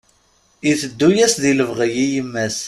[0.69, 2.57] Iteddu-yas di lebɣi i yemma-s.